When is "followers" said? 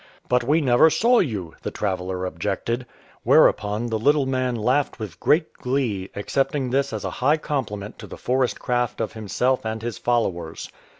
9.99-10.71